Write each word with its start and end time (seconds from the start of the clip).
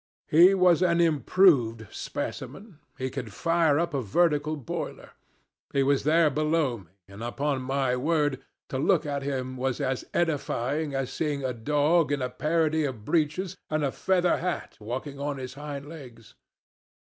He 0.29 0.55
was 0.55 0.81
an 0.81 0.99
improved 0.99 1.85
specimen; 1.93 2.79
he 2.97 3.11
could 3.11 3.31
fire 3.31 3.77
up 3.77 3.93
a 3.93 4.01
vertical 4.01 4.55
boiler. 4.57 5.11
He 5.73 5.83
was 5.83 6.05
there 6.05 6.31
below 6.31 6.79
me, 6.79 6.87
and, 7.07 7.21
upon 7.21 7.61
my 7.61 7.95
word, 7.95 8.43
to 8.69 8.79
look 8.79 9.05
at 9.05 9.21
him 9.21 9.57
was 9.57 9.79
as 9.79 10.03
edifying 10.11 10.95
as 10.95 11.13
seeing 11.13 11.43
a 11.43 11.53
dog 11.53 12.11
in 12.11 12.19
a 12.19 12.31
parody 12.31 12.83
of 12.83 13.05
breeches 13.05 13.57
and 13.69 13.83
a 13.83 13.91
feather 13.91 14.37
hat, 14.37 14.75
walking 14.79 15.19
on 15.19 15.37
his 15.37 15.53
hind 15.53 15.87
legs. 15.87 16.33